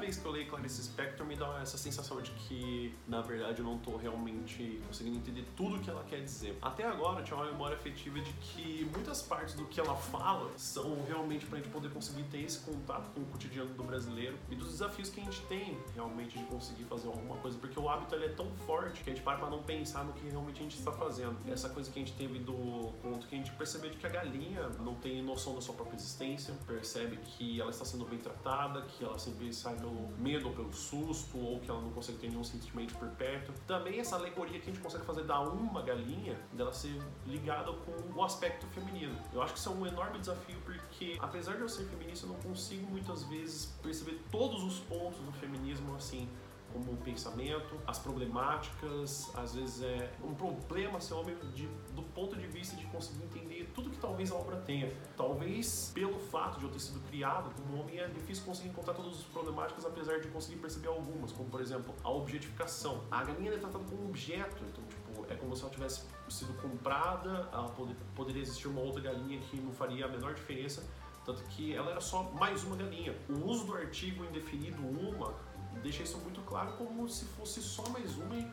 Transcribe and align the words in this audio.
vez 0.00 0.16
que 0.16 0.24
eu 0.24 0.32
leio 0.32 0.48
Clarice 0.48 0.82
Spector 0.82 1.26
me 1.26 1.36
dá 1.36 1.60
essa 1.60 1.76
sensação 1.78 2.20
de 2.20 2.30
que, 2.32 2.94
na 3.06 3.20
verdade, 3.20 3.60
eu 3.60 3.64
não 3.64 3.78
tô 3.78 3.96
realmente 3.96 4.80
conseguindo 4.86 5.18
entender 5.18 5.44
tudo 5.56 5.76
o 5.76 5.80
que 5.80 5.90
ela 5.90 6.02
quer 6.04 6.22
dizer. 6.22 6.58
Até 6.60 6.84
agora, 6.84 7.20
eu 7.20 7.24
tinha 7.24 7.36
uma 7.36 7.46
memória 7.46 7.76
afetiva 7.76 8.18
de 8.18 8.32
que 8.32 8.88
muitas 8.92 9.22
partes 9.22 9.54
do 9.54 9.66
que 9.66 9.78
ela 9.78 9.94
fala 9.94 10.50
são 10.56 11.04
realmente 11.06 11.46
pra 11.46 11.58
gente 11.58 11.68
poder 11.68 11.90
conseguir 11.90 12.24
ter 12.24 12.40
esse 12.40 12.60
contato 12.60 13.10
com 13.14 13.20
o 13.20 13.26
cotidiano 13.26 13.72
do 13.74 13.84
brasileiro 13.84 14.36
e 14.50 14.56
dos 14.56 14.68
desafios 14.68 15.10
que 15.10 15.20
a 15.20 15.24
gente 15.24 15.40
tem 15.42 15.78
realmente 15.94 16.38
de 16.38 16.44
conseguir 16.46 16.84
fazer 16.84 17.08
alguma 17.08 17.36
coisa, 17.36 17.58
porque 17.58 17.78
o 17.78 17.88
hábito 17.88 18.14
ele 18.14 18.24
é 18.24 18.30
tão 18.30 18.50
forte 18.66 19.02
que 19.02 19.10
a 19.10 19.14
gente 19.14 19.22
para 19.22 19.38
pra 19.38 19.50
não 19.50 19.62
pensar 19.62 20.04
no 20.04 20.12
que 20.14 20.26
realmente 20.28 20.60
a 20.60 20.62
gente 20.62 20.78
está 20.78 20.92
fazendo. 20.92 21.36
Essa 21.46 21.68
coisa 21.68 21.90
que 21.90 21.98
a 21.98 22.02
gente 22.04 22.16
teve 22.16 22.38
do 22.38 22.92
ponto 23.02 23.26
que 23.26 23.34
a 23.34 23.38
gente 23.38 23.50
percebeu 23.52 23.90
de 23.90 23.98
que 23.98 24.06
a 24.06 24.10
galinha 24.10 24.68
não 24.80 24.94
tem 24.94 25.22
noção 25.22 25.54
da 25.54 25.60
sua 25.60 25.74
própria 25.74 25.96
existência, 25.96 26.54
percebe 26.66 27.18
que 27.18 27.60
ela 27.60 27.70
está 27.70 27.84
sendo 27.84 28.04
bem 28.06 28.18
tratada, 28.18 28.82
que 28.82 29.04
ela 29.04 29.18
sempre 29.18 29.52
sai 29.52 29.76
pelo 29.90 30.08
medo 30.18 30.48
ou 30.48 30.54
pelo 30.54 30.72
susto, 30.72 31.36
ou 31.38 31.60
que 31.60 31.70
ela 31.70 31.80
não 31.80 31.90
consegue 31.90 32.18
ter 32.18 32.28
nenhum 32.28 32.44
sentimento 32.44 32.94
por 32.96 33.08
perto. 33.10 33.52
Também 33.66 33.98
essa 33.98 34.16
alegoria 34.16 34.58
que 34.60 34.70
a 34.70 34.72
gente 34.72 34.82
consegue 34.82 35.04
fazer 35.04 35.24
da 35.24 35.40
uma 35.40 35.82
galinha, 35.82 36.38
dela 36.52 36.72
ser 36.72 36.96
ligada 37.26 37.72
com 37.72 38.18
o 38.18 38.24
aspecto 38.24 38.66
feminino. 38.68 39.16
Eu 39.32 39.42
acho 39.42 39.54
que 39.54 39.58
isso 39.58 39.68
é 39.68 39.72
um 39.72 39.86
enorme 39.86 40.18
desafio 40.18 40.56
porque, 40.64 41.18
apesar 41.20 41.56
de 41.56 41.62
eu 41.62 41.68
ser 41.68 41.84
feminista, 41.84 42.26
eu 42.26 42.30
não 42.30 42.40
consigo 42.40 42.86
muitas 42.90 43.24
vezes 43.24 43.66
perceber 43.82 44.20
todos 44.30 44.62
os 44.62 44.78
pontos 44.80 45.18
do 45.20 45.32
feminismo 45.32 45.94
assim 45.96 46.28
como 46.72 46.96
pensamento, 46.98 47.76
as 47.86 47.98
problemáticas, 47.98 49.30
às 49.36 49.54
vezes 49.54 49.82
é 49.82 50.12
um 50.22 50.34
problema 50.34 51.00
ser 51.00 51.14
homem 51.14 51.36
de, 51.54 51.66
do 51.94 52.02
ponto 52.02 52.36
de 52.36 52.46
vista 52.46 52.76
de 52.76 52.86
conseguir 52.86 53.24
entender 53.24 53.70
tudo 53.74 53.90
que 53.90 53.98
talvez 53.98 54.30
a 54.30 54.34
obra 54.34 54.56
tenha. 54.56 54.92
Talvez 55.16 55.90
pelo 55.94 56.18
fato 56.18 56.58
de 56.58 56.64
eu 56.64 56.70
ter 56.70 56.80
sido 56.80 57.00
criado 57.08 57.50
como 57.54 57.80
homem 57.80 57.98
é 57.98 58.08
difícil 58.08 58.44
conseguir 58.44 58.70
encontrar 58.70 58.94
todas 58.94 59.18
as 59.18 59.24
problemáticas, 59.24 59.84
apesar 59.84 60.20
de 60.20 60.28
conseguir 60.28 60.58
perceber 60.58 60.88
algumas, 60.88 61.32
como 61.32 61.48
por 61.48 61.60
exemplo 61.60 61.94
a 62.02 62.10
objetificação. 62.10 63.02
A 63.10 63.24
galinha 63.24 63.52
é 63.52 63.58
tratada 63.58 63.84
como 63.84 64.02
um 64.02 64.08
objeto, 64.08 64.62
então 64.64 64.84
tipo 64.84 65.32
é 65.32 65.36
como 65.36 65.54
se 65.54 65.62
ela 65.62 65.70
tivesse 65.70 66.02
sido 66.28 66.52
comprada, 66.60 67.48
ela 67.52 67.68
pod 67.70 67.96
poderia 68.14 68.42
existir 68.42 68.68
uma 68.68 68.80
outra 68.80 69.00
galinha 69.00 69.38
que 69.40 69.60
não 69.60 69.72
faria 69.72 70.06
a 70.06 70.08
menor 70.08 70.34
diferença 70.34 70.82
tanto 71.24 71.42
que 71.44 71.74
ela 71.74 71.90
era 71.90 72.00
só 72.00 72.22
mais 72.32 72.64
uma 72.64 72.76
galinha. 72.76 73.16
O 73.28 73.46
uso 73.46 73.64
do 73.66 73.74
artigo 73.74 74.24
indefinido 74.24 74.80
uma 74.82 75.34
deixa 75.82 76.02
isso 76.02 76.18
muito 76.18 76.40
claro 76.42 76.72
como 76.72 77.08
se 77.08 77.24
fosse 77.24 77.62
só 77.62 77.88
mais 77.90 78.16
uma 78.16 78.36
e 78.36 78.50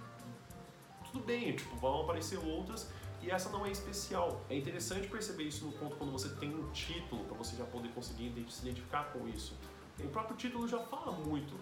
tudo 1.12 1.24
bem, 1.24 1.56
tipo, 1.56 1.76
vão 1.78 2.02
aparecer 2.02 2.38
outras 2.38 2.90
e 3.22 3.32
essa 3.32 3.50
não 3.50 3.66
é 3.66 3.72
especial. 3.72 4.42
É 4.50 4.58
interessante 4.58 5.08
perceber 5.08 5.44
isso 5.44 5.66
no 5.66 5.72
ponto 5.74 5.96
quando 5.96 6.12
você 6.12 6.30
tem 6.30 6.54
um 6.54 6.70
título 6.72 7.24
para 7.26 7.38
você 7.38 7.56
já 7.56 7.66
poder 7.66 7.90
conseguir 7.90 8.34
se 8.50 8.62
identificar 8.62 9.06
com 9.12 9.28
isso. 9.28 9.56
O 10.00 10.08
próprio 10.10 10.38
título 10.38 10.68
já 10.68 10.80
fala 10.80 11.12
muito 11.12 11.56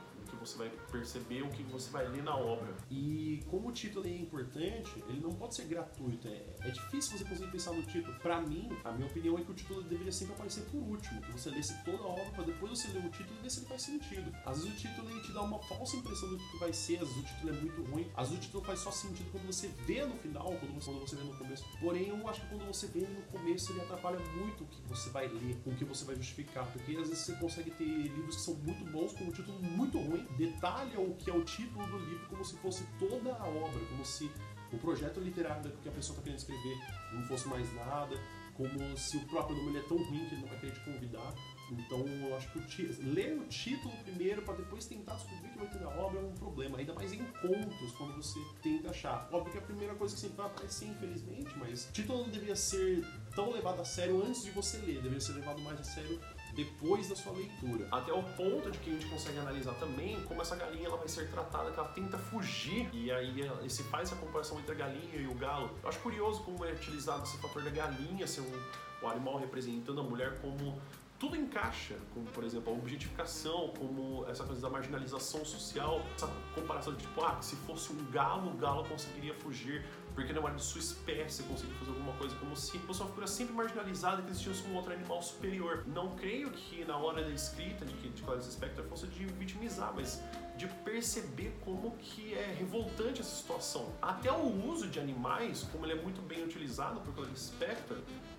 você 0.46 0.58
vai 0.58 0.70
perceber, 0.92 1.42
o 1.42 1.50
que 1.50 1.64
você 1.64 1.90
vai 1.90 2.08
ler 2.08 2.24
na 2.24 2.36
obra. 2.36 2.76
E 2.90 3.44
como 3.50 3.70
o 3.70 3.72
título 3.72 4.06
é 4.06 4.16
importante, 4.16 5.04
ele 5.10 5.20
não 5.20 5.32
pode 5.32 5.56
ser 5.56 5.66
gratuito. 5.66 6.28
É, 6.28 6.56
é 6.62 6.72
difícil 6.72 7.18
você 7.18 7.26
conseguir 7.26 7.52
pensar 7.52 7.74
no 7.74 7.84
título. 7.84 8.18
Para 8.20 8.42
mim, 8.42 8.70
a 8.84 8.92
minha 8.92 9.08
opinião 9.08 9.38
é 9.38 9.44
que 9.44 9.52
o 9.52 9.54
título 9.54 9.84
deveria 9.84 10.12
sempre 10.12 10.34
aparecer 10.34 10.64
por 10.66 10.82
último, 10.82 11.22
que 11.22 11.32
você 11.32 11.50
lesse 11.50 11.74
toda 11.84 11.98
a 11.98 12.08
obra 12.08 12.26
para 12.32 12.44
depois 12.44 12.80
você 12.80 12.88
ler 12.90 13.06
o 13.06 13.10
título 13.10 13.38
e 13.40 13.44
ver 13.44 13.50
se 13.50 13.60
ele 13.60 13.68
faz 13.68 13.82
sentido. 13.82 14.32
Às 14.46 14.64
vezes 14.64 14.74
o 14.74 14.88
título 14.88 15.10
ele 15.10 15.22
te 15.22 15.32
dá 15.32 15.42
uma 15.42 15.60
falsa 15.64 15.98
impressão 15.98 16.30
do 16.30 16.38
que 16.38 16.58
vai 16.58 16.74
ser, 16.74 16.98
às 16.98 17.08
vezes 17.08 17.18
o 17.18 17.24
título 17.24 17.50
é 17.50 17.62
muito 17.62 17.92
ruim, 17.92 18.12
às 18.16 18.30
vezes 18.30 18.44
o 18.44 18.48
título 18.48 18.64
faz 18.64 18.80
só 18.80 18.92
sentido 18.92 19.32
quando 19.32 19.46
você 19.46 19.68
vê 19.86 20.06
no 20.06 20.16
final, 20.18 20.46
quando 20.60 20.74
você, 20.74 20.92
quando 20.92 21.08
você 21.08 21.16
vê 21.16 21.24
no 21.24 21.38
começo. 21.38 21.66
Porém, 21.80 22.08
eu 22.10 22.28
acho 22.28 22.42
que 22.42 22.48
quando 22.48 22.66
você 22.68 22.88
vê 22.88 23.02
no 23.02 23.22
começo, 23.24 23.72
ele 23.72 23.82
atrapalha 23.82 24.20
muito 24.20 24.64
o 24.64 24.68
que 24.68 24.82
você 24.88 25.10
vai 25.10 25.28
ler, 25.28 25.58
o 25.66 25.76
que 25.76 25.86
você 25.86 26.06
vai 26.06 26.16
justificar, 26.16 26.66
porque 26.72 26.92
às 26.98 27.10
vezes 27.10 27.26
você 27.26 27.36
consegue 27.36 27.72
ter 27.72 27.86
livros 27.86 28.36
que 28.36 28.42
são 28.42 28.56
muito 28.56 28.86
bons 28.92 29.14
com 29.14 29.26
um 29.26 29.32
título 29.32 29.62
muito 29.62 29.98
ruim, 29.98 30.26
detalha 30.38 31.00
o 31.00 31.16
que 31.16 31.30
é 31.30 31.34
o 31.34 31.44
título 31.44 31.86
do 31.88 31.98
livro 31.98 32.28
como 32.30 32.44
se 32.44 32.56
fosse 32.58 32.86
toda 33.00 33.34
a 33.36 33.48
obra, 33.48 33.80
como 33.90 34.06
se 34.06 34.30
o 34.72 34.78
projeto 34.78 35.20
literário 35.20 35.72
que 35.82 35.90
a 35.90 35.92
pessoa 35.92 36.18
está 36.18 36.24
querendo 36.24 36.40
escrever 36.40 36.78
não 37.14 37.24
fosse 37.24 37.48
mais 37.48 37.74
nada, 37.74 38.20
como 38.56 38.98
se 38.98 39.18
o 39.18 39.26
próprio 39.28 39.58
nome 39.58 39.80
é 39.80 39.82
tão 39.84 39.98
ruim 39.98 40.26
que 40.28 40.36
ele 40.36 40.42
não 40.42 40.48
vai 40.48 40.60
querer 40.60 40.74
te 40.74 40.80
convidar. 40.80 41.34
Então 41.72 42.06
eu 42.08 42.36
acho 42.36 42.52
que 42.52 42.60
o 42.60 43.14
ler 43.14 43.38
o 43.38 43.46
título 43.48 43.94
primeiro 44.04 44.42
para 44.44 44.56
depois 44.56 44.86
tentar 44.86 45.16
descobrir 45.16 45.50
que 45.50 45.58
vai 45.58 45.68
ter 45.68 45.80
na 45.80 45.90
obra 45.90 46.20
é 46.20 46.24
um 46.24 46.34
problema, 46.34 46.78
ainda 46.78 46.94
mais 46.94 47.12
em 47.12 47.24
contos, 47.26 47.92
quando 47.98 48.16
você 48.16 48.40
tenta 48.62 48.92
achar. 48.92 49.28
Óbvio 49.32 49.52
que 49.52 49.58
a 49.58 49.62
primeira 49.62 49.96
coisa 49.96 50.14
que 50.14 50.22
sempre 50.22 50.38
vai 50.38 50.46
aparecer, 50.46 50.88
infelizmente, 50.88 51.50
mas 51.58 51.90
o 51.90 51.92
título 51.92 52.20
não 52.24 52.30
deveria 52.30 52.56
ser 52.56 53.04
tão 53.36 53.52
levado 53.52 53.82
a 53.82 53.86
sério 53.86 54.24
antes 54.24 54.44
de 54.44 54.52
você 54.52 54.78
ler, 54.78 54.96
deveria 54.96 55.20
ser 55.20 55.34
levado 55.34 55.62
mais 55.62 55.80
a 55.80 55.84
sério 55.84 56.20
depois 56.56 57.10
da 57.10 57.16
sua 57.16 57.34
leitura. 57.34 57.88
Até 57.92 58.14
o 58.14 58.24
ponto 58.24 58.72
de 58.72 58.78
que 58.80 58.90
a 58.90 58.94
gente 58.94 59.06
consegue 59.08 59.38
analisar 59.38 59.74
também 59.76 60.22
como 60.24 60.42
essa 60.42 60.56
galinha 60.56 60.88
ela 60.88 60.98
vai 60.98 61.08
ser 61.08 61.30
tratada, 61.30 61.72
que 61.72 61.80
ela 61.80 61.90
tenta 61.90 62.18
fugir, 62.18 62.90
e 62.94 63.12
aí 63.12 63.70
se 63.70 63.84
faz 63.84 64.12
essa 64.12 64.20
comparação 64.20 64.60
entre 64.60 64.72
a 64.72 64.76
galinha 64.76 65.16
e 65.16 65.28
o 65.28 65.36
galo. 65.36 65.70
Eu 65.84 65.90
acho 65.90 66.00
curioso 66.00 66.42
como 66.44 66.64
é 66.66 66.72
utilizado 66.72 67.24
esse 67.24 67.38
fator 67.38 67.62
da 67.62 67.70
galinha 67.70 68.26
ser 68.26 68.42
um, 68.42 68.62
o 69.02 69.08
animal 69.08 69.38
representando 69.38 70.00
a 70.00 70.04
mulher 70.04 70.40
como 70.42 70.80
tudo 71.20 71.36
encaixa, 71.36 71.96
como 72.14 72.26
por 72.28 72.44
exemplo 72.44 72.74
a 72.74 72.78
objetificação, 72.78 73.74
como 73.78 74.26
essa 74.28 74.44
coisa 74.44 74.62
da 74.62 74.70
marginalização 74.70 75.46
social, 75.46 76.02
essa 76.16 76.28
comparação 76.54 76.94
de 76.94 77.00
tipo, 77.00 77.24
ah, 77.24 77.42
se 77.42 77.56
fosse 77.58 77.92
um 77.94 78.12
galo, 78.12 78.52
o 78.52 78.58
galo 78.58 78.84
conseguiria 78.86 79.34
fugir, 79.34 79.86
porque 80.16 80.32
não 80.32 80.48
era 80.48 80.56
de 80.56 80.64
sua 80.64 80.80
espécie 80.80 81.44
conseguir 81.44 81.74
fazer 81.74 81.92
alguma 81.92 82.14
coisa, 82.14 82.36
como 82.38 82.56
se 82.56 82.80
fosse 82.80 83.02
uma 83.02 83.10
figura 83.10 83.28
sempre 83.28 83.54
marginalizada 83.54 84.22
que 84.22 84.32
existisse 84.32 84.66
um 84.68 84.76
outro 84.76 84.94
animal 84.94 85.22
superior. 85.22 85.84
Não 85.86 86.16
creio 86.16 86.50
que 86.52 86.86
na 86.86 86.98
hora 86.98 87.22
da 87.24 87.32
escrita 87.32 87.86
de, 87.86 87.94
de 87.94 88.22
Clarice 88.24 88.52
Spector 88.52 88.86
fosse 88.86 89.08
de 89.08 89.26
vitimizar, 89.26 89.94
mas 89.94 90.24
de 90.58 90.68
perceber 90.68 91.54
como 91.66 91.92
que 91.98 92.34
é 92.34 92.56
revoltante 92.58 93.20
essa 93.20 93.36
situação. 93.36 93.92
Até 94.02 94.32
o 94.32 94.70
uso 94.70 94.88
de 94.88 95.00
animais, 95.00 95.68
como 95.72 95.86
ele 95.86 95.94
é 95.94 96.02
muito 96.02 96.22
bem 96.22 96.44
utilizado 96.44 97.02
por 97.02 97.14
Clarice 97.14 97.48
Spector, 97.48 97.98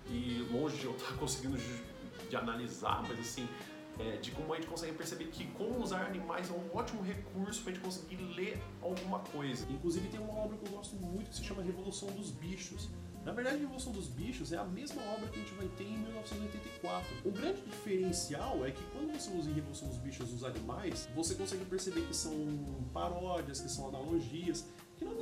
e 0.09 0.47
longe 0.51 0.77
de 0.77 0.85
eu 0.85 0.95
estar 0.95 1.13
conseguindo 1.17 1.57
de 2.27 2.35
analisar, 2.35 3.03
mas 3.07 3.19
assim, 3.19 3.47
é, 3.99 4.17
de 4.17 4.31
como 4.31 4.53
a 4.53 4.55
gente 4.55 4.67
consegue 4.67 4.93
perceber 4.93 5.25
que 5.25 5.45
como 5.51 5.81
usar 5.81 6.05
animais 6.05 6.49
é 6.49 6.53
um 6.53 6.77
ótimo 6.77 7.01
recurso 7.01 7.61
para 7.61 7.71
a 7.71 7.75
gente 7.75 7.83
conseguir 7.83 8.17
ler 8.35 8.61
alguma 8.81 9.19
coisa. 9.19 9.65
Inclusive 9.69 10.07
tem 10.09 10.19
uma 10.19 10.33
obra 10.33 10.57
que 10.57 10.65
eu 10.65 10.71
gosto 10.71 10.95
muito 10.95 11.29
que 11.29 11.35
se 11.35 11.43
chama 11.43 11.63
Revolução 11.63 12.09
dos 12.09 12.31
Bichos. 12.31 12.89
Na 13.25 13.33
verdade, 13.33 13.57
Revolução 13.57 13.91
dos 13.91 14.07
Bichos 14.07 14.53
é 14.53 14.57
a 14.57 14.63
mesma 14.63 15.01
obra 15.13 15.27
que 15.27 15.37
a 15.37 15.43
gente 15.43 15.53
vai 15.55 15.67
ter 15.69 15.83
em 15.83 15.97
1984. 15.97 17.07
O 17.25 17.31
grande 17.31 17.61
diferencial 17.61 18.65
é 18.65 18.71
que 18.71 18.81
quando 18.93 19.11
você 19.11 19.29
usa 19.37 19.49
em 19.49 19.53
Revolução 19.53 19.89
dos 19.89 19.97
Bichos 19.97 20.31
os 20.31 20.45
animais, 20.45 21.09
você 21.13 21.35
consegue 21.35 21.65
perceber 21.65 22.07
que 22.07 22.15
são 22.15 22.31
paródias, 22.93 23.59
que 23.59 23.69
são 23.69 23.89
analogias, 23.89 24.65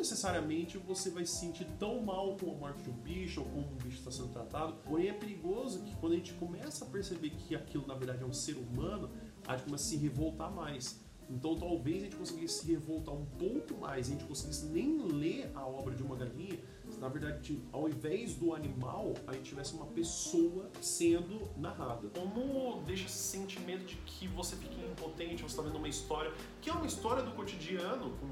necessariamente 0.06 0.78
você 0.78 1.10
vai 1.10 1.26
se 1.26 1.40
sentir 1.40 1.66
tão 1.80 2.00
mal 2.00 2.38
com 2.38 2.52
a 2.52 2.54
morte 2.54 2.84
de 2.84 2.92
um 2.92 2.94
bicho 2.94 3.42
ou 3.42 3.48
como 3.48 3.72
um 3.72 3.76
bicho 3.76 3.98
está 3.98 4.12
sendo 4.12 4.30
tratado, 4.30 4.76
porém 4.84 5.08
é 5.08 5.14
perigoso 5.14 5.82
que 5.82 5.96
quando 5.96 6.14
a 6.14 6.16
gente 6.16 6.34
começa 6.34 6.86
a 6.86 6.88
perceber 6.88 7.32
que 7.32 7.56
aquilo 7.56 7.88
na 7.88 7.96
verdade 7.96 8.22
é 8.22 8.26
um 8.26 8.34
ser 8.34 8.56
humano, 8.56 9.10
a 9.48 9.58
gente 9.58 9.66
começa 9.66 9.84
a 9.84 9.88
se 9.88 9.98
revoltar 9.98 10.52
mais. 10.52 11.04
Então 11.28 11.56
talvez 11.56 12.04
a 12.04 12.06
gente 12.06 12.18
conseguisse 12.18 12.60
se 12.60 12.72
revoltar 12.72 13.16
um 13.16 13.26
pouco 13.26 13.74
mais, 13.82 14.08
a 14.08 14.12
gente 14.12 14.26
conseguisse 14.26 14.68
nem 14.68 15.02
ler 15.08 15.52
a 15.56 15.66
obra 15.66 15.96
de 15.96 16.04
uma 16.04 16.16
galinha, 16.16 16.60
se 16.88 17.00
na 17.00 17.10
verdade 17.10 17.64
ao 17.72 17.90
invés 17.90 18.36
do 18.36 18.54
animal, 18.54 19.16
a 19.26 19.34
gente 19.34 19.50
tivesse 19.50 19.74
uma 19.74 19.88
pessoa 19.88 20.70
sendo 20.82 21.50
narrada. 21.58 22.10
Como 22.10 22.80
deixa 22.84 23.08
esse 23.08 23.18
sentimento 23.18 23.86
de 23.86 23.96
que 24.06 24.28
você 24.28 24.56
fica 24.56 24.76
impotente, 24.86 25.42
você 25.42 25.46
está 25.48 25.64
vendo 25.64 25.80
uma 25.80 25.90
história, 25.90 26.32
que 26.62 26.70
é 26.70 26.74
uma 26.74 26.86
história 26.86 27.24
do 27.24 27.32
cotidiano, 27.32 28.16
com 28.18 28.28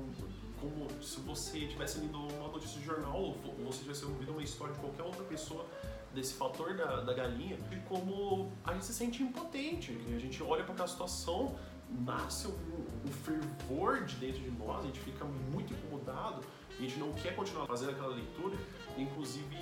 como 0.63 0.87
se 1.01 1.19
você 1.19 1.67
tivesse 1.67 1.99
lido 1.99 2.17
uma 2.17 2.47
notícia 2.47 2.79
de 2.79 2.85
jornal 2.85 3.19
ou 3.21 3.33
você 3.65 3.79
tivesse 3.79 4.05
ouvido 4.05 4.31
uma 4.31 4.41
história 4.43 4.73
de 4.73 4.79
qualquer 4.79 5.03
outra 5.03 5.23
pessoa 5.23 5.65
desse 6.13 6.35
fator 6.35 6.75
da, 6.75 7.01
da 7.01 7.13
galinha 7.13 7.59
e 7.71 7.75
como 7.87 8.51
a 8.63 8.73
gente 8.73 8.85
se 8.85 8.93
sente 8.93 9.21
impotente, 9.21 9.91
a 10.15 10.19
gente 10.19 10.41
olha 10.41 10.63
para 10.63 10.73
aquela 10.73 10.87
situação, 10.87 11.55
nasce 11.89 12.47
um 12.47 13.11
fervor 13.11 14.05
de 14.05 14.15
dentro 14.15 14.41
de 14.41 14.51
nós, 14.51 14.83
a 14.83 14.87
gente 14.87 14.99
fica 14.99 15.25
muito 15.25 15.73
incomodado 15.73 16.41
e 16.79 16.85
a 16.85 16.87
gente 16.87 16.99
não 16.99 17.11
quer 17.13 17.35
continuar 17.35 17.65
fazendo 17.65 17.91
aquela 17.91 18.15
leitura. 18.15 18.57
Inclusive, 18.97 19.57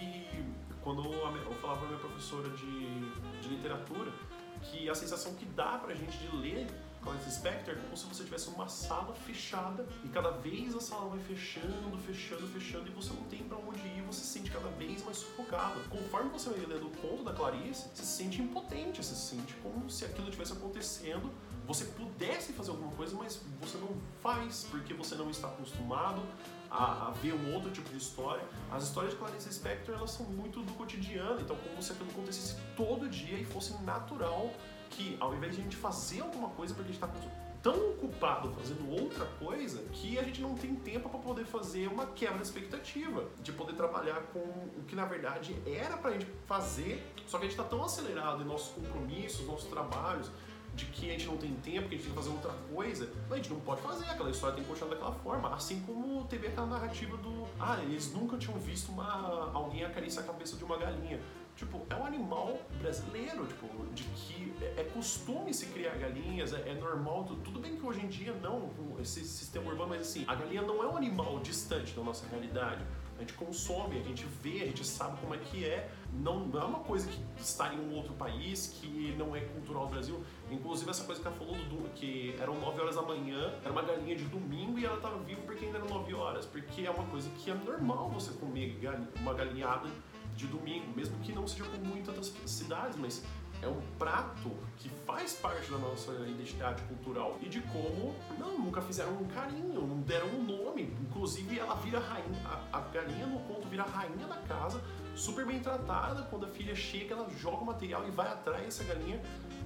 quando 0.84 1.04
eu 1.04 1.54
falava 1.56 1.80
para 1.80 1.88
minha 1.88 2.00
professora 2.00 2.50
de, 2.50 3.12
de 3.42 3.50
literatura, 3.50 4.12
que 4.62 4.88
a 4.90 4.94
sensação 4.94 5.34
que 5.34 5.46
dá 5.46 5.80
pra 5.80 5.96
gente 5.96 6.16
de 6.18 6.36
ler 6.36 6.68
Clarice 7.02 7.32
Spector 7.32 7.74
é 7.74 7.78
como 7.78 7.98
se 7.98 8.06
você 8.06 8.24
tivesse 8.24 8.50
uma 8.50 8.70
sala 8.70 9.14
fechada 9.14 9.88
e 10.04 10.10
cada 10.10 10.32
vez 10.32 10.76
a 10.76 10.80
sala 10.80 11.10
vai 11.10 11.20
fechando, 11.20 11.98
fechando, 12.06 12.48
fechando 12.48 12.88
e 12.88 12.92
você 12.92 13.12
não 13.12 13.24
tem 13.24 13.44
para 13.44 13.58
onde 13.58 13.80
ir, 13.88 14.04
você 14.04 14.22
se 14.22 14.28
sente 14.28 14.52
cada 14.52 14.70
vez 14.70 15.04
mais 15.04 15.18
sufocado. 15.18 15.80
Conforme 15.90 16.30
você 16.30 16.50
vai 16.50 16.60
lendo 16.60 16.88
o 16.88 16.92
conto 16.98 17.24
da 17.24 17.34
Clarice, 17.34 17.90
você 17.94 18.04
se 18.04 18.18
sente 18.24 18.42
impotente, 18.42 19.04
você 19.04 19.16
se 19.16 19.36
sente 19.36 19.54
como 19.64 19.90
se 19.90 20.06
aquilo 20.06 20.28
estivesse 20.28 20.54
acontecendo, 20.54 21.32
você 21.66 21.86
pudesse 21.86 22.54
fazer 22.54 22.72
alguma 22.72 22.92
coisa, 22.92 23.16
mas 23.16 23.42
você 23.60 23.78
não 23.78 23.90
faz 24.22 24.68
porque 24.70 24.94
você 24.94 25.16
não 25.16 25.30
está 25.30 25.48
acostumado 25.48 26.22
a, 26.70 27.08
a, 27.08 27.12
ver 27.12 27.34
um 27.34 27.54
outro 27.54 27.72
tipo 27.72 27.90
de 27.90 27.98
história. 27.98 28.44
As 28.72 28.84
histórias 28.84 29.14
de 29.14 29.20
Clarice 29.20 29.52
Spector 29.52 29.96
elas 29.96 30.12
são 30.12 30.26
muito 30.28 30.62
do 30.62 30.74
cotidiano, 30.74 31.42
então 31.42 31.56
como 31.56 31.82
se 31.82 31.94
aquilo 31.94 32.12
acontecesse 32.12 32.58
todo 32.78 33.10
dia 33.10 33.38
e 33.38 33.46
fosse 33.46 33.74
natural 33.84 34.54
que 34.92 35.18
ao 35.20 35.34
invés 35.34 35.56
de 35.56 35.62
a 35.62 35.64
gente 35.64 35.76
fazer 35.76 36.22
alguma 36.22 36.50
coisa 36.50 36.74
porque 36.74 36.92
a 36.92 36.94
gente 36.94 37.04
está 37.04 37.10
tão 37.62 37.92
ocupado 37.92 38.52
fazendo 38.52 38.90
outra 38.90 39.26
coisa 39.40 39.84
que 39.92 40.18
a 40.18 40.24
gente 40.24 40.42
não 40.42 40.56
tem 40.56 40.74
tempo 40.76 41.10
para 41.10 41.20
poder 41.20 41.46
fazer 41.46 41.88
uma 41.88 42.08
quebra 42.08 42.38
de 42.38 42.44
expectativa, 42.44 43.26
de 43.42 43.52
poder 43.52 43.74
trabalhar 43.74 44.22
com 44.34 44.40
o 44.40 44.84
que 44.88 44.96
na 44.96 45.06
verdade 45.06 45.56
era 45.66 45.98
pra 45.98 46.12
gente 46.12 46.26
fazer, 46.48 47.04
só 47.28 47.38
que 47.38 47.46
a 47.46 47.48
gente 47.48 47.58
tá 47.58 47.64
tão 47.64 47.84
acelerado 47.84 48.42
em 48.42 48.46
nossos 48.46 48.74
compromissos, 48.74 49.46
nossos 49.46 49.70
trabalhos, 49.70 50.32
de 50.74 50.86
que 50.86 51.10
a 51.10 51.14
gente 51.14 51.28
não 51.28 51.38
tem 51.38 51.54
tempo, 51.56 51.90
que 51.90 51.96
a 51.96 51.98
gente 51.98 52.08
tem 52.08 52.12
que 52.12 52.18
fazer 52.18 52.30
outra 52.30 52.54
coisa, 52.74 53.12
a 53.30 53.36
gente 53.36 53.50
não 53.50 53.60
pode 53.60 53.82
fazer, 53.82 54.06
aquela 54.06 54.30
história 54.30 54.56
tem 54.56 54.64
que 54.64 54.70
continuar 54.70 54.96
daquela 54.96 55.14
forma. 55.16 55.54
Assim 55.54 55.82
como 55.82 56.24
teve 56.26 56.48
aquela 56.48 56.68
narrativa 56.68 57.18
do. 57.18 57.46
Ah, 57.60 57.78
eles 57.84 58.14
nunca 58.14 58.38
tinham 58.38 58.58
visto 58.58 58.90
uma, 58.90 59.52
alguém 59.54 59.84
acariciar 59.84 60.24
a 60.24 60.28
cabeça 60.28 60.56
de 60.56 60.64
uma 60.64 60.78
galinha. 60.78 61.20
Tipo, 61.56 61.86
é 61.90 61.96
um 61.96 62.06
animal 62.06 62.58
brasileiro, 62.82 63.46
tipo, 63.46 63.68
de 63.94 64.04
costume 64.94 65.54
se 65.54 65.68
criar 65.68 65.96
galinhas, 65.98 66.54
é, 66.54 66.70
é, 66.70 66.74
normal. 66.74 67.24
Tudo 67.44 67.60
bem 67.60 67.76
que 67.76 67.86
hoje 67.86 68.02
em 68.02 68.08
dia 68.08 68.34
não, 68.34 68.70
esse 69.00 69.24
sistema 69.26 69.70
urbano, 69.70 69.90
mas 69.90 70.02
assim, 70.02 70.24
a 70.28 70.36
galinha 70.36 70.62
não 70.62 70.84
é 70.84 70.88
um 70.88 70.98
animal 70.98 71.40
distante 71.40 71.94
da 71.94 72.04
nossa 72.04 72.28
realidade. 72.28 72.84
A 73.18 73.22
gente 73.22 73.34
consome, 73.34 74.00
a 74.00 74.04
gente 74.04 74.26
vê, 74.42 74.64
a 74.64 74.66
gente 74.66 74.84
sabe 74.84 75.20
como 75.22 75.36
é 75.36 75.38
que 75.38 75.64
é. 75.64 75.92
Não, 76.12 76.50
é 76.60 76.64
uma 76.64 76.80
coisa 76.80 77.08
que 77.08 77.20
está 77.40 77.72
em 77.72 77.80
um 77.80 77.96
outro 77.96 78.14
país, 78.14 78.76
que 78.80 79.16
não 79.16 79.36
é 79.36 79.42
cultural 79.42 79.86
do 79.86 79.92
Brasil. 79.92 80.24
Inclusive 80.50 80.90
essa 80.90 81.04
coisa 81.04 81.22
que 81.22 81.28
ela 81.28 81.36
falou 81.36 81.56
do 81.56 81.88
que 81.94 82.36
eram 82.40 82.60
9 82.60 82.82
horas 82.82 82.96
da 82.96 83.04
manhã, 83.04 83.54
era 83.64 83.72
uma 83.72 83.84
galinha 83.84 84.16
de 84.16 84.26
domingo 84.26 84.80
e 84.80 84.86
ela 84.86 84.96
estava 84.96 85.20
viva 85.20 85.42
porque 85.46 85.66
ainda 85.66 85.78
eram 85.78 85.88
9 85.88 86.14
horas. 86.16 86.48
Porque 86.48 86.82
é 86.82 86.90
uma 86.90 87.06
coisa 87.06 87.30
que 87.38 87.52
é 87.52 87.54
normal 87.54 88.10
você 88.10 88.32
comer 88.40 88.80
uma 89.20 89.34
galinhada 89.36 89.88
de 90.36 90.48
domingo, 90.48 90.88
mesmo 90.96 91.20
que 91.20 91.32
não 91.32 91.48
seja 91.48 91.66
com 91.66 91.78
muitas 91.78 92.34
cidades, 92.46 92.98
mas 92.98 93.24
é 93.62 93.68
um 93.68 93.82
prato 93.98 94.52
que 94.78 94.90
faz 95.06 95.34
parte 95.34 95.70
da 95.70 95.78
nossa 95.78 96.12
identidade 96.28 96.82
cultural 96.84 97.38
e 97.42 97.48
de 97.48 97.62
como 97.62 98.16
não 98.38 98.58
nunca 98.58 98.82
fizeram 98.82 99.14
um 99.14 99.28
carinho, 99.28 99.86
não 99.86 100.02
deram 100.02 100.28
um 100.28 100.44
nome. 100.44 100.94
Inclusive 101.02 101.60
ela 101.60 101.76
vira 101.76 102.00
rainha, 102.00 102.42
a, 102.46 102.78
a 102.78 102.82
galinha 102.82 103.28
no 103.28 103.40
conto 103.42 103.68
vira 103.68 103.84
rainha 103.84 104.28
da 104.28 104.38
casa, 104.38 104.82
super 105.16 105.46
bem 105.46 105.60
tratada. 105.60 106.24
Quando 106.24 106.46
a 106.46 106.50
filha 106.50 106.76
chega, 106.76 107.14
ela 107.14 107.30
joga 107.30 107.58
o 107.58 107.66
material 107.66 108.08
e 108.08 108.12
vai 108.12 108.28
atrás 108.28 108.64
dessa 108.64 108.84
galinha 108.84 109.22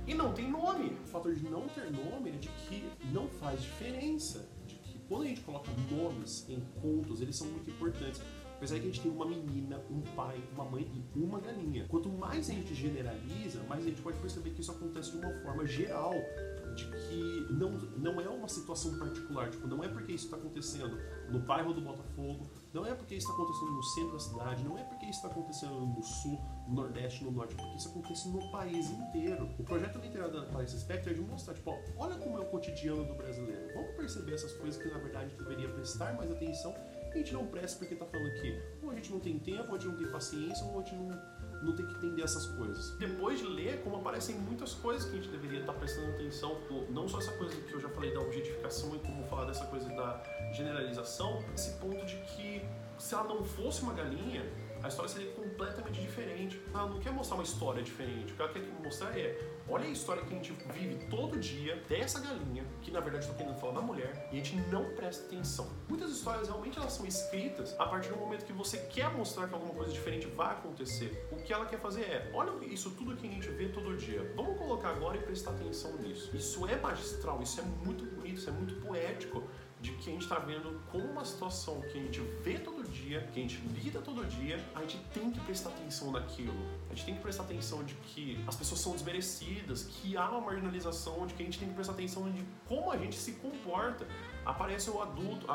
e 0.06 0.13
não 0.13 0.33
tem 0.33 0.50
nome. 0.50 0.98
O 1.03 1.07
fator 1.07 1.33
de 1.33 1.44
não 1.44 1.68
ter 1.69 1.89
nome 1.91 2.30
é 2.31 2.33
de 2.33 2.50
que 2.50 2.89
não 3.12 3.27
faz 3.27 3.62
diferença. 3.62 4.48
De 4.65 4.75
que 4.75 5.00
quando 5.07 5.24
a 5.24 5.27
gente 5.27 5.41
coloca 5.41 5.71
nomes 5.89 6.48
em 6.50 6.59
contos, 6.81 7.21
eles 7.21 7.36
são 7.36 7.48
muito 7.48 7.69
importantes. 7.69 8.21
Apesar 8.55 8.75
que 8.79 8.83
a 8.83 8.85
gente 8.85 9.01
tem 9.01 9.11
uma 9.11 9.25
menina, 9.25 9.81
um 9.91 10.01
pai, 10.15 10.41
uma 10.53 10.65
mãe 10.65 10.89
e 11.13 11.19
uma 11.19 11.39
galinha. 11.39 11.85
Quanto 11.87 12.09
mais 12.09 12.49
a 12.49 12.53
gente 12.53 12.73
generaliza, 12.73 13.61
mais 13.63 13.85
a 13.85 13.89
gente 13.89 14.01
pode 14.01 14.17
perceber 14.19 14.51
que 14.51 14.61
isso 14.61 14.71
acontece 14.71 15.11
de 15.11 15.17
uma 15.17 15.31
forma 15.41 15.65
geral. 15.65 16.13
De 16.75 16.85
que 16.85 17.53
não, 17.53 17.71
não 17.71 18.19
é 18.19 18.27
uma 18.27 18.49
situação 18.49 18.97
particular, 18.99 19.49
tipo, 19.49 19.65
não 19.65 19.81
é 19.81 19.87
porque 19.87 20.11
isso 20.11 20.25
está 20.25 20.35
acontecendo 20.35 20.99
no 21.29 21.39
bairro 21.39 21.73
do 21.73 21.79
Botafogo, 21.79 22.49
não 22.73 22.85
é 22.85 22.93
porque 22.93 23.15
isso 23.15 23.31
está 23.31 23.33
acontecendo 23.33 23.71
no 23.71 23.83
centro 23.83 24.11
da 24.11 24.19
cidade, 24.19 24.63
não 24.65 24.77
é 24.77 24.83
porque 24.83 25.05
isso 25.05 25.15
está 25.15 25.29
acontecendo 25.29 25.73
no 25.73 26.03
sul, 26.03 26.37
no 26.67 26.75
nordeste, 26.75 27.23
no 27.23 27.31
norte, 27.31 27.53
é 27.53 27.57
porque 27.57 27.77
isso 27.77 27.87
acontece 27.87 28.27
no 28.27 28.51
país 28.51 28.89
inteiro. 28.89 29.49
O 29.57 29.63
projeto 29.63 29.99
literário 29.99 30.33
da 30.33 30.45
Clarice 30.47 30.77
Spector 30.77 31.13
é 31.13 31.15
de 31.15 31.21
mostrar, 31.21 31.53
tipo, 31.53 31.71
ó, 31.71 31.79
olha 31.97 32.17
como 32.17 32.37
é 32.37 32.41
o 32.41 32.45
cotidiano 32.47 33.05
do 33.05 33.15
brasileiro. 33.15 33.73
Vamos 33.73 33.95
perceber 33.95 34.33
essas 34.33 34.51
coisas 34.53 34.81
que 34.81 34.89
na 34.89 34.97
verdade 34.97 35.33
deveria 35.37 35.69
prestar 35.69 36.13
mais 36.17 36.29
atenção 36.29 36.75
a 37.15 37.21
gente 37.21 37.33
não 37.33 37.47
presta 37.47 37.79
porque 37.79 37.95
tá 37.95 38.06
falando 38.06 38.33
que 38.33 38.62
ou 38.81 38.91
a 38.91 38.95
gente 38.95 39.12
não 39.12 39.19
tem 39.19 39.39
tempo, 39.39 39.69
ou 39.69 39.75
a 39.75 39.79
gente 39.79 39.88
não 39.88 39.97
tem 39.97 40.07
paciência, 40.07 40.65
ou 40.65 40.79
a 40.79 40.83
gente 40.83 40.95
não, 40.95 41.21
não 41.63 41.75
tem 41.75 41.85
que 41.85 41.95
entender 41.95 42.21
essas 42.21 42.45
coisas. 42.45 42.91
Depois 42.97 43.39
de 43.39 43.45
ler, 43.45 43.81
como 43.83 43.97
aparecem 43.97 44.35
muitas 44.35 44.73
coisas 44.73 45.09
que 45.09 45.17
a 45.17 45.21
gente 45.21 45.29
deveria 45.29 45.62
estar 45.62 45.73
tá 45.73 45.79
prestando 45.79 46.12
atenção, 46.12 46.59
não 46.89 47.07
só 47.07 47.19
essa 47.19 47.31
coisa 47.33 47.56
que 47.56 47.73
eu 47.73 47.79
já 47.79 47.89
falei 47.89 48.13
da 48.13 48.19
objetificação 48.21 48.95
e 48.95 49.00
como 49.00 49.23
falar 49.25 49.45
dessa 49.45 49.65
coisa 49.65 49.88
da 49.89 50.23
generalização, 50.53 51.44
esse 51.53 51.71
ponto 51.79 52.06
de 52.06 52.15
que 52.17 52.62
se 52.97 53.13
ela 53.13 53.23
não 53.25 53.44
fosse 53.44 53.81
uma 53.81 53.94
galinha, 53.94 54.45
a 54.85 54.87
história 54.87 55.11
seria 55.11 55.31
completamente 55.31 55.99
diferente. 55.99 56.61
Ela 56.73 56.87
não 56.87 56.99
quer 56.99 57.11
mostrar 57.11 57.37
uma 57.37 57.43
história 57.43 57.81
diferente. 57.81 58.31
O 58.31 58.35
que 58.35 58.41
ela 58.41 58.51
quer 58.51 58.61
mostrar 58.83 59.17
é: 59.17 59.37
olha 59.67 59.85
a 59.85 59.89
história 59.89 60.23
que 60.23 60.31
a 60.31 60.37
gente 60.37 60.53
vive 60.73 61.07
todo 61.07 61.37
dia 61.39 61.83
dessa 61.89 62.19
galinha, 62.19 62.63
que 62.81 62.91
na 62.91 62.99
verdade 62.99 63.25
estou 63.25 63.35
querendo 63.35 63.57
falar 63.57 63.73
da 63.73 63.81
mulher, 63.81 64.29
e 64.31 64.39
a 64.39 64.43
gente 64.43 64.55
não 64.69 64.85
presta 64.95 65.25
atenção. 65.25 65.67
Muitas 65.89 66.11
histórias 66.11 66.47
realmente 66.47 66.77
elas 66.77 66.93
são 66.93 67.05
escritas 67.05 67.75
a 67.79 67.85
partir 67.87 68.09
do 68.09 68.17
momento 68.17 68.45
que 68.45 68.53
você 68.53 68.77
quer 68.77 69.11
mostrar 69.11 69.47
que 69.47 69.55
alguma 69.55 69.73
coisa 69.73 69.91
diferente 69.91 70.27
vai 70.27 70.51
acontecer. 70.51 71.27
O 71.31 71.38
que 71.38 71.51
ela 71.51 71.65
quer 71.65 71.79
fazer 71.79 72.03
é: 72.03 72.31
olha 72.33 72.51
isso 72.65 72.91
tudo 72.91 73.15
que 73.15 73.27
a 73.27 73.31
gente 73.31 73.49
vê 73.49 73.67
todo 73.69 73.97
dia. 73.97 74.31
Vamos 74.35 74.57
colocar 74.57 74.89
agora 74.89 75.17
e 75.17 75.21
prestar 75.21 75.51
atenção 75.51 75.95
nisso. 75.97 76.35
Isso 76.35 76.67
é 76.67 76.77
magistral, 76.77 77.41
isso 77.41 77.59
é 77.59 77.63
muito 77.63 78.05
bonito, 78.05 78.38
isso 78.38 78.49
é 78.49 78.53
muito 78.53 78.75
poético 78.75 79.43
de 79.81 79.92
que 79.92 80.10
a 80.10 80.13
gente 80.13 80.24
está 80.24 80.39
vendo 80.39 80.81
como 80.92 81.04
uma 81.06 81.25
situação 81.25 81.81
que 81.81 82.00
a 82.00 82.01
gente 82.01 82.22
vê 82.42 82.57
todo 82.57 82.83
dia, 82.89 83.22
que 83.33 83.39
a 83.39 83.42
gente 83.42 83.57
lida 83.68 84.00
todo 84.00 84.25
dia, 84.25 84.63
a 84.74 84.81
gente 84.81 84.98
tem 85.13 85.30
que 85.30 85.39
prestar 85.42 85.69
atenção 85.69 86.12
naquilo. 86.12 86.54
A 86.89 86.94
gente 86.94 87.06
tem 87.06 87.16
que 87.16 87.22
prestar 87.22 87.44
atenção 87.44 87.83
de 87.83 87.94
que 87.95 88.44
as 88.48 88.56
pessoas 88.56 88.80
são 88.80 88.94
desmerecidas, 88.94 89.83
que 89.83 90.16
há 90.16 90.30
uma 90.30 90.42
marginalização, 90.42 91.27
de 91.27 91.33
que 91.33 91.44
a 91.44 91.45
gente 91.45 91.60
tem 91.60 91.68
que 91.68 91.75
prestar 91.75 91.94
atenção 91.94 92.31
de 92.31 92.44
como 92.68 92.92
a 92.92 92.98
gente 92.98 93.16
se 93.16 93.33
comporta. 93.33 94.07
Aparece 94.45 94.89
o 94.89 95.01
adulto, 95.01 95.45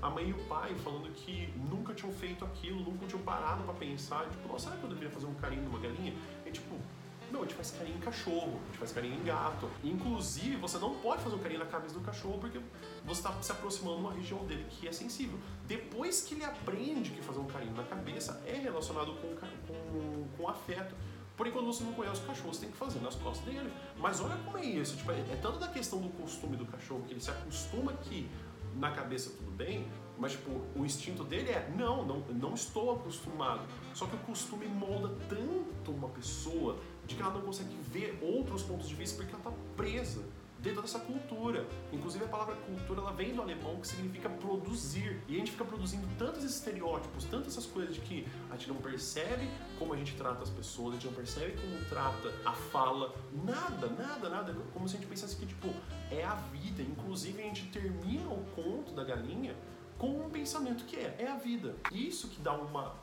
a, 0.00 0.10
mãe 0.10 0.28
e 0.28 0.32
o 0.32 0.38
pai 0.44 0.72
falando 0.76 1.12
que 1.12 1.52
nunca 1.56 1.92
tinham 1.92 2.12
feito 2.12 2.44
aquilo, 2.44 2.80
nunca 2.80 3.04
tinham 3.06 3.22
parado 3.22 3.64
para 3.64 3.74
pensar, 3.74 4.28
tipo, 4.30 4.46
nossa, 4.48 4.66
será 4.66 4.76
que 4.76 4.84
eu 4.84 4.88
deveria 4.88 5.10
fazer 5.10 5.26
um 5.26 5.34
carinho 5.34 5.62
numa 5.62 5.80
galinha? 5.80 6.14
E 6.44 6.50
tipo, 6.52 6.76
não, 7.30 7.40
a 7.40 7.42
gente 7.44 7.54
faz 7.54 7.72
carinho 7.72 7.96
em 7.96 8.00
cachorro, 8.00 8.60
a 8.62 8.66
gente 8.66 8.78
faz 8.78 8.92
carinho 8.92 9.14
em 9.14 9.24
gato. 9.24 9.68
Inclusive, 9.82 10.56
você 10.56 10.78
não 10.78 10.94
pode 10.96 11.22
fazer 11.22 11.34
um 11.34 11.38
carinho 11.38 11.60
na 11.60 11.66
cabeça 11.66 11.94
do 11.94 12.00
cachorro 12.00 12.38
porque 12.38 12.60
você 13.04 13.20
está 13.20 13.32
se 13.42 13.52
aproximando 13.52 13.96
de 13.96 14.02
uma 14.02 14.12
região 14.12 14.44
dele 14.46 14.66
que 14.70 14.86
é 14.86 14.92
sensível. 14.92 15.38
Depois 15.66 16.22
que 16.22 16.34
ele 16.34 16.44
aprende 16.44 17.10
que 17.10 17.22
fazer 17.22 17.40
um 17.40 17.46
carinho 17.46 17.74
na 17.74 17.84
cabeça 17.84 18.40
é 18.46 18.54
relacionado 18.54 19.14
com, 19.14 19.34
com, 19.66 20.28
com 20.36 20.48
afeto. 20.48 20.94
Porém, 21.36 21.52
quando 21.52 21.66
você 21.66 21.84
não 21.84 21.92
conhece 21.92 22.22
o 22.22 22.24
cachorro, 22.24 22.54
você 22.54 22.60
tem 22.60 22.70
que 22.70 22.78
fazer 22.78 23.00
nas 23.00 23.14
costas 23.16 23.44
dele. 23.44 23.70
Mas 23.98 24.20
olha 24.20 24.36
como 24.44 24.56
é 24.56 24.64
isso. 24.64 24.96
Tipo, 24.96 25.12
é, 25.12 25.20
é 25.20 25.38
tanto 25.42 25.58
da 25.58 25.68
questão 25.68 26.00
do 26.00 26.08
costume 26.10 26.56
do 26.56 26.64
cachorro, 26.64 27.02
que 27.06 27.12
ele 27.12 27.20
se 27.20 27.30
acostuma 27.30 27.92
que 27.92 28.28
na 28.76 28.90
cabeça 28.90 29.30
tudo 29.30 29.50
bem, 29.50 29.86
mas 30.18 30.32
tipo, 30.32 30.50
o 30.74 30.84
instinto 30.84 31.24
dele 31.24 31.50
é, 31.50 31.70
não, 31.76 32.04
não, 32.04 32.20
não 32.20 32.54
estou 32.54 32.92
acostumado. 32.92 33.66
Só 33.94 34.06
que 34.06 34.16
o 34.16 34.18
costume 34.20 34.66
molda 34.66 35.14
tanto 35.28 35.90
uma 35.90 36.08
pessoa 36.08 36.78
de 37.06 37.14
que 37.14 37.22
ela 37.22 37.32
não 37.32 37.42
consegue 37.42 37.74
ver 37.90 38.18
outros 38.22 38.62
pontos 38.62 38.88
de 38.88 38.94
vista 38.94 39.16
porque 39.16 39.34
ela 39.34 39.38
está 39.38 39.52
presa 39.76 40.22
dentro 40.58 40.82
dessa 40.82 40.98
cultura. 40.98 41.66
Inclusive 41.92 42.24
a 42.24 42.28
palavra 42.28 42.56
cultura 42.56 43.00
ela 43.00 43.12
vem 43.12 43.34
do 43.34 43.42
alemão 43.42 43.76
que 43.80 43.86
significa 43.86 44.28
produzir. 44.28 45.20
E 45.28 45.36
a 45.36 45.38
gente 45.38 45.52
fica 45.52 45.64
produzindo 45.64 46.06
tantos 46.18 46.42
estereótipos, 46.44 47.24
tantas 47.24 47.52
essas 47.52 47.66
coisas 47.66 47.94
de 47.94 48.00
que 48.00 48.26
a 48.50 48.56
gente 48.56 48.68
não 48.68 48.76
percebe 48.76 49.48
como 49.78 49.94
a 49.94 49.96
gente 49.96 50.14
trata 50.16 50.42
as 50.42 50.50
pessoas, 50.50 50.90
a 50.90 50.94
gente 50.94 51.06
não 51.06 51.14
percebe 51.14 51.56
como 51.60 51.84
trata 51.88 52.32
a 52.44 52.52
fala, 52.52 53.14
nada, 53.44 53.86
nada, 53.88 54.28
nada. 54.28 54.56
Como 54.72 54.88
se 54.88 54.96
a 54.96 54.98
gente 54.98 55.08
pensasse 55.08 55.36
que 55.36 55.46
tipo 55.46 55.68
é 56.10 56.24
a 56.24 56.34
vida. 56.34 56.82
Inclusive 56.82 57.40
a 57.40 57.44
gente 57.44 57.66
termina 57.66 58.28
o 58.28 58.44
conto 58.54 58.92
da 58.92 59.04
galinha 59.04 59.54
com 59.98 60.26
um 60.26 60.28
pensamento 60.28 60.84
que 60.84 60.96
é, 60.96 61.16
é 61.20 61.28
a 61.28 61.36
vida. 61.36 61.74
Isso 61.92 62.28
que 62.28 62.40
dá 62.40 62.52
uma 62.52 62.94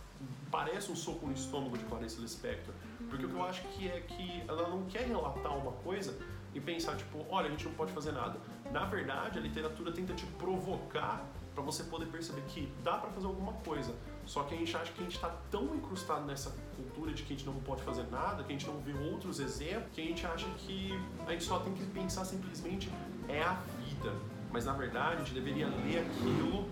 parece 0.52 0.92
um 0.92 0.96
soco 0.96 1.26
no 1.26 1.34
estômago 1.34 1.78
de 1.78 1.84
Clarice 1.86 2.22
Lispector, 2.22 2.74
porque 3.14 3.28
o 3.28 3.30
que 3.30 3.36
eu 3.36 3.44
acho 3.44 3.62
que 3.68 3.88
é 3.88 4.00
que 4.00 4.44
ela 4.48 4.68
não 4.68 4.86
quer 4.86 5.06
relatar 5.06 5.56
uma 5.56 5.72
coisa 5.72 6.18
e 6.52 6.60
pensar 6.60 6.98
tipo, 6.98 7.24
olha, 7.30 7.46
a 7.46 7.52
gente 7.52 7.66
não 7.66 7.74
pode 7.74 7.92
fazer 7.92 8.12
nada. 8.12 8.40
Na 8.72 8.86
verdade, 8.86 9.38
a 9.38 9.42
literatura 9.42 9.92
tenta 9.92 10.16
te 10.16 10.26
provocar 10.26 11.24
para 11.54 11.64
você 11.64 11.84
poder 11.84 12.08
perceber 12.08 12.42
que 12.48 12.74
dá 12.84 12.98
para 12.98 13.12
fazer 13.12 13.28
alguma 13.28 13.54
coisa. 13.54 13.94
Só 14.26 14.42
que 14.42 14.56
a 14.56 14.58
gente 14.58 14.76
acha 14.76 14.92
que 14.92 15.00
a 15.00 15.04
gente 15.04 15.16
está 15.16 15.30
tão 15.52 15.76
incrustado 15.76 16.26
nessa 16.26 16.50
cultura 16.76 17.14
de 17.14 17.22
que 17.22 17.34
a 17.34 17.38
gente 17.38 17.46
não 17.46 17.54
pode 17.60 17.84
fazer 17.84 18.08
nada, 18.10 18.44
que 18.44 18.52
a 18.52 18.58
gente 18.58 18.66
não 18.66 18.80
vê 18.80 18.94
outros 19.12 19.40
exemplos, 19.40 19.92
que 19.94 20.02
a 20.02 20.06
gente 20.06 20.26
acha 20.26 20.48
que 20.58 21.00
a 21.28 21.32
gente 21.34 21.44
só 21.44 21.60
tem 21.60 21.72
que 21.76 21.86
pensar 21.86 22.26
simplesmente 22.26 22.92
é 23.30 23.44
a 23.44 23.54
vida. 23.78 24.12
Mas 24.52 24.66
na 24.66 24.74
verdade, 24.74 25.18
a 25.18 25.20
gente 25.20 25.36
deveria 25.36 25.68
ler 25.68 26.00
aquilo 26.00 26.68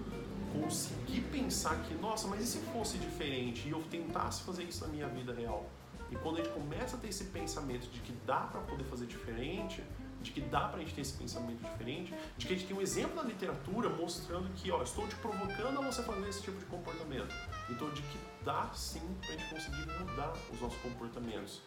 conseguir 0.59 1.21
pensar 1.31 1.75
que, 1.83 1.93
nossa, 1.93 2.27
mas 2.27 2.41
e 2.41 2.47
se 2.47 2.57
fosse 2.71 2.97
diferente 2.97 3.67
e 3.67 3.71
eu 3.71 3.83
tentasse 3.91 4.41
fazer 4.41 4.63
isso 4.63 4.83
na 4.83 4.91
minha 4.91 5.07
vida 5.07 5.33
real? 5.33 5.69
E 6.11 6.15
quando 6.15 6.39
a 6.39 6.43
gente 6.43 6.53
começa 6.53 6.97
a 6.97 6.99
ter 6.99 7.07
esse 7.07 7.25
pensamento 7.25 7.89
de 7.89 7.99
que 8.01 8.11
dá 8.25 8.41
para 8.41 8.61
poder 8.61 8.83
fazer 8.83 9.05
diferente, 9.05 9.81
de 10.21 10.31
que 10.31 10.41
dá 10.41 10.67
pra 10.67 10.79
gente 10.79 10.93
ter 10.93 11.01
esse 11.01 11.13
pensamento 11.13 11.63
diferente, 11.63 12.13
de 12.37 12.45
que 12.45 12.53
a 12.53 12.55
gente 12.55 12.67
tem 12.67 12.77
um 12.77 12.81
exemplo 12.81 13.15
na 13.15 13.23
literatura 13.23 13.89
mostrando 13.89 14.49
que, 14.55 14.69
ó, 14.71 14.83
estou 14.83 15.07
te 15.07 15.15
provocando 15.15 15.79
a 15.79 15.81
você 15.81 16.03
fazer 16.03 16.29
esse 16.29 16.41
tipo 16.41 16.59
de 16.59 16.65
comportamento. 16.65 17.33
Então, 17.69 17.89
de 17.89 18.01
que 18.01 18.19
dá 18.43 18.69
sim 18.73 19.01
pra 19.21 19.31
gente 19.31 19.49
conseguir 19.49 19.87
mudar 19.99 20.33
os 20.51 20.61
nossos 20.61 20.79
comportamentos. 20.81 21.61